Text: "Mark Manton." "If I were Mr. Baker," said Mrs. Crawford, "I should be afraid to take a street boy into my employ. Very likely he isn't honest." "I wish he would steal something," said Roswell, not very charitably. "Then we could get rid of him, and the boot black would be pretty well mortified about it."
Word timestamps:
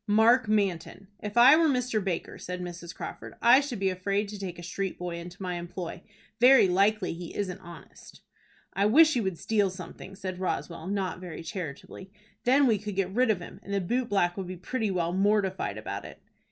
"Mark 0.07 0.47
Manton." 0.47 1.09
"If 1.21 1.37
I 1.37 1.55
were 1.55 1.67
Mr. 1.67 2.03
Baker," 2.03 2.39
said 2.39 2.59
Mrs. 2.59 2.95
Crawford, 2.95 3.35
"I 3.39 3.59
should 3.59 3.77
be 3.77 3.91
afraid 3.91 4.29
to 4.29 4.39
take 4.39 4.57
a 4.57 4.63
street 4.63 4.97
boy 4.97 5.17
into 5.17 5.39
my 5.43 5.59
employ. 5.59 6.01
Very 6.39 6.67
likely 6.67 7.13
he 7.13 7.35
isn't 7.35 7.59
honest." 7.59 8.21
"I 8.73 8.87
wish 8.87 9.13
he 9.13 9.21
would 9.21 9.37
steal 9.37 9.69
something," 9.69 10.15
said 10.15 10.39
Roswell, 10.39 10.87
not 10.87 11.19
very 11.19 11.43
charitably. 11.43 12.09
"Then 12.45 12.65
we 12.65 12.79
could 12.79 12.95
get 12.95 13.13
rid 13.13 13.29
of 13.29 13.41
him, 13.41 13.59
and 13.61 13.75
the 13.75 13.79
boot 13.79 14.09
black 14.09 14.35
would 14.37 14.47
be 14.47 14.57
pretty 14.57 14.89
well 14.89 15.13
mortified 15.13 15.77
about 15.77 16.03
it." 16.05 16.19